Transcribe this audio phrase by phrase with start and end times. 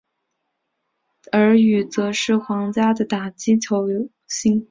[1.31, 3.85] 而与则是皇家的打击球
[4.25, 4.59] 星。